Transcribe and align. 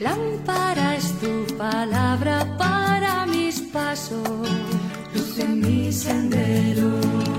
Lámpara 0.00 0.96
es 0.96 1.12
tu 1.20 1.44
palabra 1.58 2.56
para 2.56 3.26
mis 3.26 3.60
pasos, 3.60 4.48
luz 5.14 5.38
en 5.38 5.60
mi 5.60 5.92
sendero. 5.92 6.88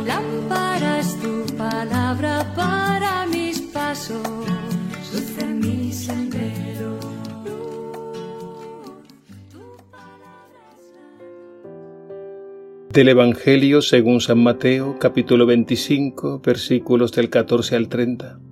Lámpara 0.05 0.99
es 0.99 1.19
tu 1.19 1.43
palabra 1.57 2.53
para 2.55 3.25
mis 3.25 3.61
pasos, 3.61 4.21
luz 5.11 5.37
en 5.39 5.59
mi 5.59 5.91
sendero. 5.91 6.99
Del 12.93 13.09
Evangelio 13.09 13.81
según 13.81 14.21
San 14.21 14.43
Mateo, 14.43 14.99
capítulo 14.99 15.47
25, 15.47 16.41
versículos 16.45 17.11
del 17.11 17.31
14 17.31 17.75
al 17.75 17.89
30. 17.89 18.50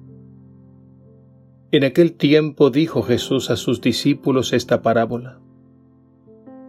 En 1.72 1.84
aquel 1.84 2.14
tiempo 2.14 2.72
dijo 2.72 3.04
Jesús 3.04 3.52
a 3.52 3.56
sus 3.56 3.80
discípulos 3.80 4.54
esta 4.54 4.82
parábola. 4.82 5.38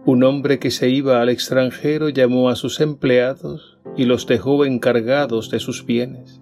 Un 0.05 0.23
hombre 0.23 0.59
que 0.59 0.69
se 0.69 0.89
iba 0.89 1.23
al 1.23 1.29
extranjero 1.29 2.09
llamó 2.09 2.49
a 2.49 2.55
sus 2.55 2.79
empleados 2.81 3.79
y 3.97 4.05
los 4.05 4.27
dejó 4.27 4.63
encargados 4.63 5.49
de 5.49 5.59
sus 5.59 5.87
bienes. 5.87 6.39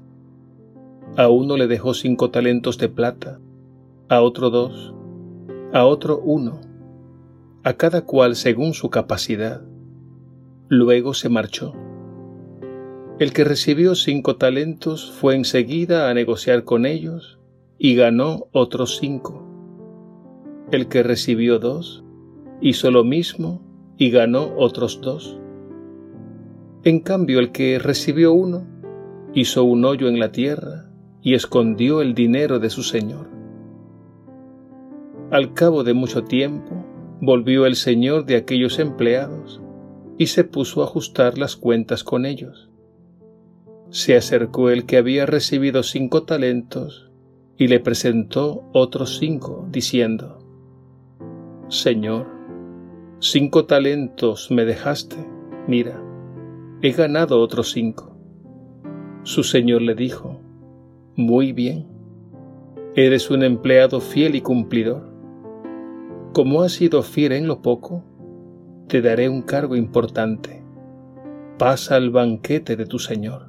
A 1.16 1.30
uno 1.30 1.56
le 1.56 1.68
dejó 1.68 1.94
cinco 1.94 2.32
talentos 2.32 2.78
de 2.78 2.90
plata, 2.90 3.40
a 4.10 4.20
otro 4.20 4.50
dos, 4.50 4.94
a 5.72 5.86
otro 5.86 6.20
uno, 6.20 6.60
a 7.64 7.74
cada 7.76 8.02
cual 8.02 8.36
según 8.36 8.74
su 8.74 8.90
capacidad. 8.90 9.62
Luego 10.68 11.14
se 11.14 11.30
marchó. 11.30 11.76
El 13.20 13.32
que 13.32 13.46
recibió 13.46 13.96
cinco 13.96 14.36
talentos 14.36 15.12
fue 15.12 15.36
enseguida 15.36 16.10
a 16.10 16.14
negociar 16.14 16.66
con 16.66 16.86
ellos 16.86 17.39
y 17.82 17.96
ganó 17.96 18.50
otros 18.52 18.98
cinco. 18.98 19.42
El 20.70 20.90
que 20.90 21.02
recibió 21.02 21.60
dos 21.60 22.04
hizo 22.60 22.92
lo 22.92 23.06
mismo 23.06 23.62
y 23.98 24.12
ganó 24.12 24.54
otros 24.58 25.00
dos. 25.02 25.40
En 26.84 27.00
cambio, 27.00 27.40
el 27.40 27.54
que 27.54 27.80
recibió 27.80 28.34
uno 28.34 28.68
hizo 29.34 29.64
un 29.64 29.86
hoyo 29.86 30.10
en 30.10 30.20
la 30.20 30.34
tierra 30.34 30.92
y 31.22 31.36
escondió 31.36 32.02
el 32.02 32.14
dinero 32.14 32.60
de 32.60 32.70
su 32.70 32.84
señor. 32.84 33.30
Al 35.32 35.54
cabo 35.54 35.86
de 35.86 35.94
mucho 35.94 36.26
tiempo, 36.26 36.86
volvió 37.22 37.66
el 37.66 37.76
señor 37.76 38.26
de 38.26 38.36
aquellos 38.36 38.78
empleados 38.80 39.62
y 40.18 40.28
se 40.28 40.44
puso 40.44 40.82
a 40.82 40.86
ajustar 40.86 41.38
las 41.38 41.56
cuentas 41.56 42.04
con 42.04 42.26
ellos. 42.26 42.70
Se 43.90 44.18
acercó 44.18 44.70
el 44.70 44.86
que 44.86 44.98
había 44.98 45.26
recibido 45.26 45.84
cinco 45.84 46.24
talentos 46.24 47.09
y 47.60 47.68
le 47.68 47.82
presentó 47.82 48.64
otros 48.72 49.18
cinco, 49.20 49.68
diciendo, 49.70 50.40
Señor, 51.68 52.26
cinco 53.20 53.66
talentos 53.66 54.50
me 54.50 54.64
dejaste, 54.64 55.18
mira, 55.68 56.02
he 56.82 56.92
ganado 56.92 57.42
otros 57.42 57.72
cinco. 57.72 58.16
Su 59.24 59.44
señor 59.44 59.82
le 59.82 59.94
dijo, 59.94 60.40
Muy 61.18 61.52
bien, 61.52 61.86
eres 62.96 63.30
un 63.30 63.44
empleado 63.44 64.00
fiel 64.00 64.36
y 64.36 64.42
cumplidor. 64.42 65.10
Como 66.34 66.62
has 66.62 66.72
sido 66.72 67.04
fiel 67.04 67.34
en 67.34 67.46
lo 67.46 67.62
poco, 67.62 68.06
te 68.88 69.02
daré 69.02 69.28
un 69.28 69.42
cargo 69.42 69.76
importante. 69.76 70.64
Pasa 71.58 71.98
al 71.98 72.10
banquete 72.10 72.78
de 72.78 72.86
tu 72.86 73.00
señor. 73.00 73.49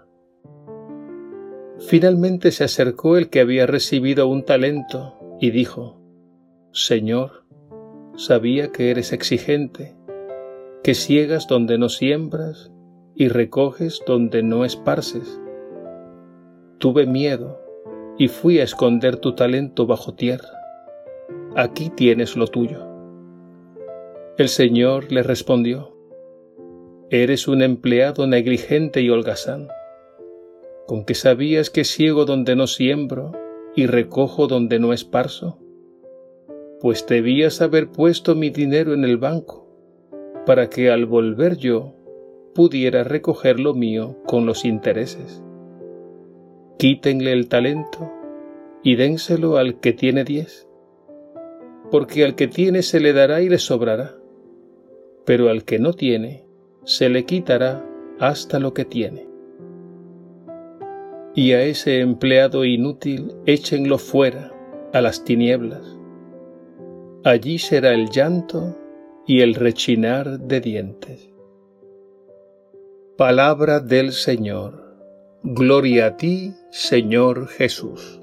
Finalmente 1.87 2.51
se 2.51 2.63
acercó 2.63 3.17
el 3.17 3.29
que 3.29 3.39
había 3.39 3.65
recibido 3.65 4.27
un 4.27 4.43
talento 4.43 5.17
y 5.39 5.49
dijo, 5.49 5.99
Señor, 6.71 7.43
sabía 8.15 8.71
que 8.71 8.91
eres 8.91 9.11
exigente, 9.13 9.95
que 10.83 10.93
ciegas 10.93 11.47
donde 11.47 11.77
no 11.77 11.89
siembras 11.89 12.71
y 13.15 13.29
recoges 13.29 14.01
donde 14.05 14.43
no 14.43 14.63
esparces. 14.63 15.41
Tuve 16.77 17.07
miedo 17.07 17.59
y 18.17 18.27
fui 18.27 18.59
a 18.59 18.63
esconder 18.63 19.17
tu 19.17 19.33
talento 19.33 19.87
bajo 19.87 20.13
tierra. 20.13 20.49
Aquí 21.55 21.89
tienes 21.89 22.37
lo 22.37 22.47
tuyo. 22.47 22.87
El 24.37 24.49
Señor 24.49 25.11
le 25.11 25.23
respondió, 25.23 25.97
Eres 27.09 27.47
un 27.47 27.61
empleado 27.61 28.27
negligente 28.27 29.01
y 29.01 29.09
holgazán 29.09 29.67
con 30.87 31.05
que 31.05 31.15
sabías 31.15 31.69
que 31.69 31.83
ciego 31.83 32.25
donde 32.25 32.55
no 32.55 32.67
siembro 32.67 33.31
y 33.75 33.85
recojo 33.85 34.47
donde 34.47 34.79
no 34.79 34.93
esparzo? 34.93 35.57
Pues 36.79 37.05
debías 37.07 37.61
haber 37.61 37.89
puesto 37.89 38.35
mi 38.35 38.49
dinero 38.49 38.93
en 38.93 39.03
el 39.03 39.17
banco, 39.17 39.67
para 40.45 40.69
que 40.69 40.89
al 40.89 41.05
volver 41.05 41.57
yo 41.57 41.93
pudiera 42.53 43.03
recoger 43.03 43.59
lo 43.59 43.73
mío 43.73 44.17
con 44.25 44.45
los 44.45 44.65
intereses. 44.65 45.43
Quítenle 46.77 47.31
el 47.31 47.47
talento 47.47 48.11
y 48.83 48.95
dénselo 48.95 49.57
al 49.57 49.79
que 49.79 49.93
tiene 49.93 50.23
diez, 50.23 50.67
porque 51.91 52.25
al 52.25 52.35
que 52.35 52.47
tiene 52.47 52.81
se 52.81 52.99
le 52.99 53.13
dará 53.13 53.41
y 53.41 53.49
le 53.49 53.59
sobrará, 53.59 54.15
pero 55.25 55.49
al 55.49 55.63
que 55.63 55.77
no 55.77 55.93
tiene 55.93 56.45
se 56.83 57.09
le 57.09 57.25
quitará 57.25 57.85
hasta 58.19 58.59
lo 58.59 58.73
que 58.73 58.85
tiene 58.85 59.30
y 61.33 61.53
a 61.53 61.63
ese 61.63 61.99
empleado 61.99 62.65
inútil 62.65 63.33
échenlo 63.45 63.97
fuera, 63.97 64.51
a 64.93 65.01
las 65.01 65.23
tinieblas. 65.23 65.97
Allí 67.23 67.59
será 67.59 67.93
el 67.93 68.09
llanto 68.09 68.77
y 69.25 69.41
el 69.41 69.55
rechinar 69.55 70.39
de 70.39 70.59
dientes. 70.59 71.29
Palabra 73.17 73.79
del 73.79 74.11
Señor. 74.11 74.97
Gloria 75.43 76.07
a 76.07 76.17
ti, 76.17 76.53
Señor 76.71 77.47
Jesús. 77.47 78.20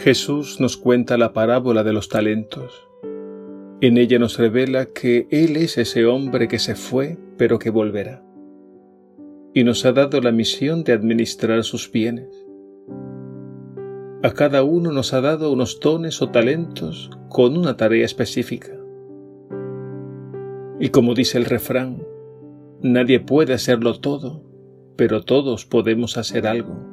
Jesús 0.00 0.60
nos 0.60 0.78
cuenta 0.78 1.18
la 1.18 1.34
parábola 1.34 1.84
de 1.84 1.92
los 1.92 2.08
talentos. 2.08 2.88
En 3.82 3.98
ella 3.98 4.18
nos 4.18 4.38
revela 4.38 4.86
que 4.86 5.26
Él 5.30 5.58
es 5.58 5.76
ese 5.76 6.06
hombre 6.06 6.48
que 6.48 6.58
se 6.58 6.74
fue, 6.74 7.18
pero 7.36 7.58
que 7.58 7.68
volverá. 7.68 8.24
Y 9.52 9.62
nos 9.62 9.84
ha 9.84 9.92
dado 9.92 10.22
la 10.22 10.32
misión 10.32 10.84
de 10.84 10.94
administrar 10.94 11.62
sus 11.64 11.92
bienes. 11.92 12.30
A 14.22 14.30
cada 14.30 14.62
uno 14.62 14.90
nos 14.90 15.12
ha 15.12 15.20
dado 15.20 15.52
unos 15.52 15.78
dones 15.80 16.22
o 16.22 16.30
talentos 16.30 17.10
con 17.28 17.58
una 17.58 17.76
tarea 17.76 18.06
específica. 18.06 18.72
Y 20.80 20.88
como 20.88 21.12
dice 21.12 21.36
el 21.36 21.44
refrán, 21.44 22.02
nadie 22.80 23.20
puede 23.20 23.52
hacerlo 23.52 24.00
todo, 24.00 24.42
pero 24.96 25.24
todos 25.24 25.66
podemos 25.66 26.16
hacer 26.16 26.46
algo. 26.46 26.89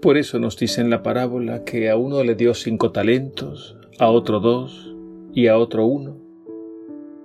Por 0.00 0.18
eso 0.18 0.38
nos 0.38 0.58
dice 0.58 0.82
en 0.82 0.90
la 0.90 1.02
parábola 1.02 1.64
que 1.64 1.88
a 1.88 1.96
uno 1.96 2.22
le 2.22 2.34
dio 2.34 2.52
cinco 2.54 2.92
talentos, 2.92 3.76
a 3.98 4.10
otro 4.10 4.40
dos 4.40 4.94
y 5.32 5.46
a 5.46 5.56
otro 5.56 5.86
uno, 5.86 6.18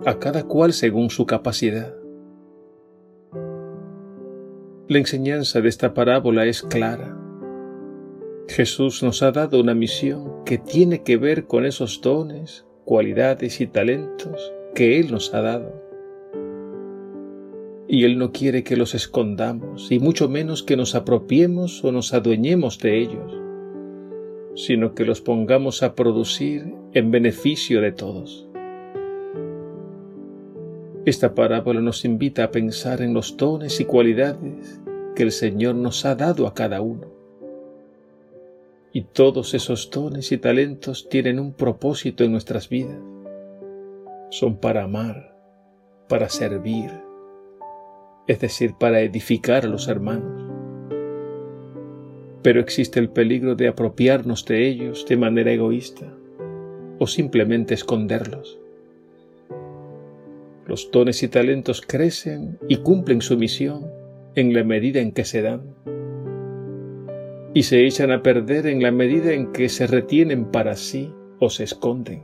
a 0.06 0.19
cada 0.19 0.44
cual 0.44 0.71
según 0.71 1.09
su 1.09 1.25
capacidad. 1.25 1.94
La 4.88 4.97
enseñanza 4.97 5.62
de 5.62 5.69
esta 5.69 5.93
parábola 5.93 6.46
es 6.46 6.62
clara. 6.63 7.17
Jesús 8.48 9.03
nos 9.03 9.22
ha 9.22 9.31
dado 9.31 9.60
una 9.60 9.74
misión 9.74 10.43
que 10.46 10.57
tiene 10.57 11.03
que 11.03 11.17
ver 11.17 11.46
con 11.46 11.65
esos 11.65 12.01
dones, 12.01 12.65
cualidades 12.86 13.62
y 13.62 13.67
talentos 13.67 14.53
que 14.75 15.00
Él 15.00 15.12
nos 15.12 15.34
ha 15.34 15.41
dado. 15.41 15.90
Y 17.93 18.05
Él 18.05 18.17
no 18.17 18.31
quiere 18.31 18.63
que 18.63 18.77
los 18.77 18.95
escondamos, 18.95 19.91
y 19.91 20.00
mucho 20.00 20.29
menos 20.29 20.63
que 20.63 20.77
nos 20.77 20.95
apropiemos 20.95 21.83
o 21.83 21.91
nos 21.91 22.13
adueñemos 22.13 22.79
de 22.79 23.01
ellos, 23.01 23.33
sino 24.55 24.95
que 24.95 25.03
los 25.03 25.19
pongamos 25.19 25.83
a 25.83 25.93
producir 25.93 26.74
en 26.93 27.12
beneficio 27.12 27.81
de 27.81 27.91
todos. 27.91 28.48
Esta 31.05 31.36
parábola 31.36 31.81
nos 31.81 32.05
invita 32.05 32.45
a 32.45 32.51
pensar 32.51 33.01
en 33.01 33.13
los 33.13 33.36
dones 33.36 33.81
y 33.81 33.83
cualidades 33.83 34.79
que 35.13 35.24
el 35.24 35.33
Señor 35.33 35.75
nos 35.75 36.05
ha 36.05 36.15
dado 36.15 36.48
a 36.48 36.53
cada 36.53 36.79
uno. 36.79 37.12
Y 38.93 39.01
todos 39.01 39.53
esos 39.53 39.91
dones 39.91 40.31
y 40.31 40.38
talentos 40.38 41.10
tienen 41.10 41.41
un 41.41 41.51
propósito 41.51 42.24
en 42.24 42.31
nuestras 42.31 42.69
vidas. 42.69 43.01
Son 44.29 44.55
para 44.55 44.83
amar, 44.83 45.36
para 46.07 46.29
servir, 46.29 47.11
es 48.28 48.40
decir, 48.40 48.74
para 48.80 49.01
edificar 49.01 49.66
a 49.66 49.70
los 49.70 49.88
hermanos. 49.88 50.42
Pero 52.42 52.60
existe 52.60 53.00
el 53.00 53.10
peligro 53.10 53.56
de 53.56 53.68
apropiarnos 53.68 54.46
de 54.46 54.68
ellos 54.68 55.06
de 55.08 55.18
manera 55.18 55.51
egoísta 55.51 56.13
o 57.00 57.08
simplemente 57.08 57.74
esconderlos. 57.74 58.60
Los 60.68 60.90
dones 60.92 61.22
y 61.24 61.28
talentos 61.28 61.82
crecen 61.82 62.58
y 62.68 62.78
cumplen 62.78 63.22
su 63.22 63.38
misión 63.38 63.88
en 64.36 64.54
la 64.54 64.63
medida 64.63 65.01
en 65.01 65.12
que 65.12 65.25
se 65.25 65.42
dan 65.42 65.75
y 67.54 67.63
se 67.63 67.86
echan 67.86 68.12
a 68.12 68.24
perder 68.24 68.68
en 68.68 68.82
la 68.82 68.92
medida 68.92 69.34
en 69.34 69.51
que 69.51 69.68
se 69.68 69.88
retienen 69.88 70.46
para 70.46 70.75
sí 70.75 71.13
o 71.40 71.50
se 71.50 71.66
esconden. 71.66 72.24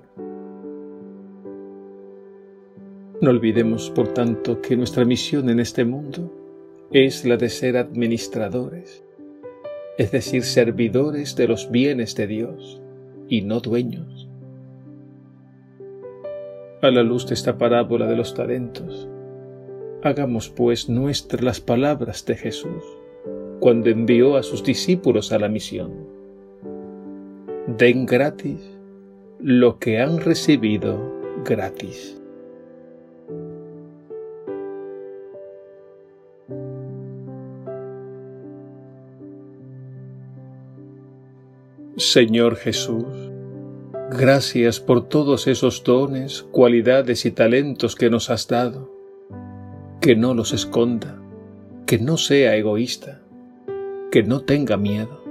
No 3.20 3.32
olvidemos, 3.32 3.90
por 3.90 4.10
tanto, 4.10 4.62
que 4.62 4.78
nuestra 4.78 5.04
misión 5.04 5.50
en 5.50 5.60
este 5.60 5.84
mundo 5.86 6.32
es 6.92 7.26
la 7.26 7.36
de 7.36 7.50
ser 7.50 7.76
administradores, 7.76 9.04
es 9.98 10.12
decir, 10.12 10.44
servidores 10.44 11.36
de 11.36 11.48
los 11.48 11.72
bienes 11.72 12.16
de 12.16 12.28
Dios 12.28 12.80
y 13.28 13.42
no 13.42 13.60
dueños. 13.60 14.30
A 16.84 16.92
la 16.92 17.02
luz 17.02 17.26
de 17.26 17.34
esta 17.34 17.58
parábola 17.58 18.06
de 18.06 18.16
los 18.16 18.36
talentos, 18.36 19.10
hagamos 20.04 20.50
pues 20.50 20.88
nuestras 20.88 21.42
las 21.42 21.60
palabras 21.60 22.24
de 22.24 22.36
Jesús 22.36 22.84
cuando 23.60 23.90
envió 23.90 24.38
a 24.38 24.44
sus 24.44 24.64
discípulos 24.64 25.32
a 25.32 25.40
la 25.40 25.50
misión. 25.50 25.92
Den 27.66 28.06
gratis 28.06 28.60
lo 29.40 29.80
que 29.80 30.00
han 30.00 30.20
recibido 30.20 31.00
gratis. 31.44 32.22
Señor 42.00 42.58
Jesús, 42.58 43.08
gracias 44.12 44.80
por 44.80 45.10
todos 45.10 45.48
esos 45.48 45.84
dones, 45.84 46.44
cualidades 46.52 47.26
y 47.26 47.32
talentos 47.32 47.96
que 47.96 48.12
nos 48.12 48.30
has 48.30 48.48
dado. 48.48 48.94
Que 50.00 50.16
no 50.16 50.36
los 50.36 50.54
esconda, 50.54 51.20
que 51.88 51.98
no 51.98 52.18
sea 52.18 52.56
egoísta, 52.56 53.24
que 54.12 54.22
no 54.22 54.42
tenga 54.42 54.78
miedo, 54.78 55.24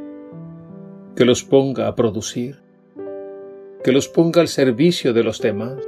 que 1.15 1.25
los 1.25 1.45
ponga 1.45 1.87
a 1.87 1.95
producir, 1.95 2.57
que 3.85 3.93
los 3.93 4.09
ponga 4.09 4.41
al 4.41 4.49
servicio 4.49 5.13
de 5.13 5.23
los 5.23 5.41
demás 5.41 5.79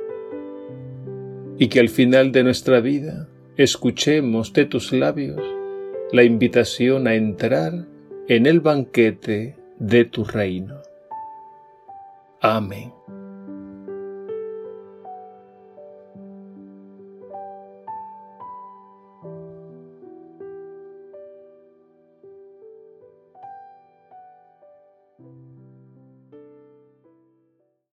y 1.58 1.66
que 1.66 1.80
al 1.80 1.88
final 1.88 2.30
de 2.30 2.44
nuestra 2.44 2.78
vida 2.78 3.28
escuchemos 3.56 4.52
de 4.52 4.64
tus 4.64 4.92
labios 4.92 5.42
la 6.12 6.22
invitación 6.22 7.08
a 7.08 7.16
entrar 7.16 7.88
en 8.28 8.46
el 8.46 8.60
banquete 8.60 9.57
de 9.78 10.04
tu 10.04 10.24
reino. 10.24 10.80
Amén. 12.40 12.97